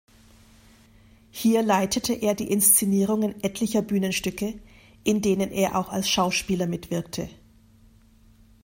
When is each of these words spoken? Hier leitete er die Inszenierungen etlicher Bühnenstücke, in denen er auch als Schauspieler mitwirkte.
Hier 1.29 1.61
leitete 1.61 2.13
er 2.15 2.33
die 2.33 2.49
Inszenierungen 2.49 3.39
etlicher 3.43 3.83
Bühnenstücke, 3.83 4.59
in 5.03 5.21
denen 5.21 5.51
er 5.51 5.77
auch 5.77 5.89
als 5.89 6.09
Schauspieler 6.09 6.65
mitwirkte. 6.65 7.29